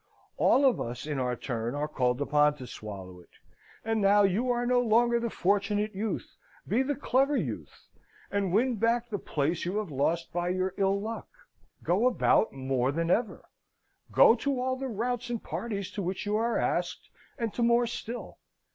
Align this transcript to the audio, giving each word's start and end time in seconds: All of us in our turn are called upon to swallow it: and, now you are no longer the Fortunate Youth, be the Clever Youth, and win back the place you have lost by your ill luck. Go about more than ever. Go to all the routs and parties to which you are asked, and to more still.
All 0.37 0.65
of 0.65 0.81
us 0.81 1.05
in 1.05 1.19
our 1.19 1.35
turn 1.35 1.75
are 1.75 1.87
called 1.87 2.21
upon 2.21 2.55
to 2.57 2.65
swallow 2.65 3.19
it: 3.19 3.29
and, 3.85 4.01
now 4.01 4.23
you 4.23 4.49
are 4.49 4.65
no 4.65 4.81
longer 4.81 5.19
the 5.19 5.29
Fortunate 5.29 5.93
Youth, 5.93 6.37
be 6.67 6.81
the 6.81 6.95
Clever 6.95 7.37
Youth, 7.37 7.87
and 8.31 8.51
win 8.51 8.77
back 8.77 9.11
the 9.11 9.19
place 9.19 9.63
you 9.63 9.77
have 9.77 9.91
lost 9.91 10.33
by 10.33 10.49
your 10.49 10.73
ill 10.75 10.99
luck. 10.99 11.27
Go 11.83 12.07
about 12.07 12.51
more 12.51 12.91
than 12.91 13.11
ever. 13.11 13.45
Go 14.11 14.33
to 14.37 14.59
all 14.59 14.75
the 14.75 14.87
routs 14.87 15.29
and 15.29 15.43
parties 15.43 15.91
to 15.91 16.01
which 16.01 16.25
you 16.25 16.35
are 16.35 16.57
asked, 16.57 17.11
and 17.37 17.53
to 17.53 17.61
more 17.61 17.85
still. 17.85 18.39